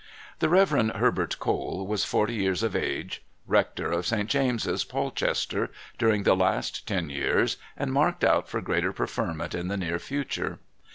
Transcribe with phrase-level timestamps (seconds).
[0.39, 0.91] The Rev.
[0.95, 4.27] Herbert Cole was forty years of age, rector of St.
[4.27, 9.77] James's, Polchester, during the last ten years, and marked out for greater preferment in the
[9.77, 10.57] near future.